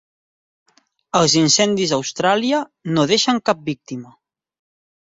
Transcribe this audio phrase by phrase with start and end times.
[1.19, 2.65] Els incendis a Austràlia
[2.97, 4.19] no deixen cap víctima